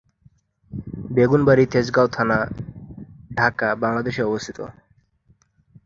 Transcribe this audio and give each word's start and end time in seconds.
বেগুন 1.09 1.41
বাড়ি 1.45 1.63
তেজগাঁও 1.65 2.07
থানা, 2.07 2.37
ঢাকা, 3.31 3.67
বাংলাদেশে 3.75 4.21
অবস্থিত। 4.23 4.59